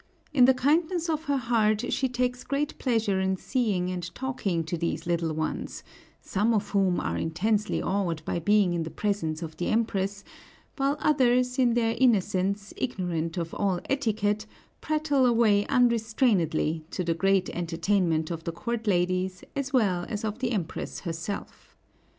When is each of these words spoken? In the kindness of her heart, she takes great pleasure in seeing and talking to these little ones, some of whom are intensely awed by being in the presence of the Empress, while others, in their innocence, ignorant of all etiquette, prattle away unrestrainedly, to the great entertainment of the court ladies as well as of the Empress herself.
In 0.33 0.45
the 0.45 0.55
kindness 0.55 1.11
of 1.11 1.25
her 1.25 1.37
heart, 1.37 1.93
she 1.93 2.09
takes 2.09 2.43
great 2.43 2.75
pleasure 2.79 3.19
in 3.19 3.37
seeing 3.37 3.91
and 3.91 4.09
talking 4.15 4.63
to 4.63 4.75
these 4.75 5.05
little 5.05 5.31
ones, 5.31 5.83
some 6.23 6.55
of 6.55 6.69
whom 6.69 6.99
are 6.99 7.17
intensely 7.19 7.83
awed 7.83 8.23
by 8.25 8.39
being 8.39 8.73
in 8.73 8.81
the 8.81 8.89
presence 8.89 9.43
of 9.43 9.57
the 9.57 9.67
Empress, 9.67 10.23
while 10.75 10.97
others, 11.01 11.59
in 11.59 11.75
their 11.75 11.93
innocence, 11.99 12.73
ignorant 12.77 13.37
of 13.37 13.53
all 13.53 13.79
etiquette, 13.91 14.47
prattle 14.81 15.23
away 15.27 15.67
unrestrainedly, 15.67 16.81
to 16.89 17.03
the 17.03 17.13
great 17.13 17.47
entertainment 17.51 18.31
of 18.31 18.43
the 18.43 18.51
court 18.51 18.87
ladies 18.87 19.43
as 19.55 19.71
well 19.71 20.07
as 20.09 20.25
of 20.25 20.39
the 20.39 20.49
Empress 20.51 21.01
herself. 21.01 21.75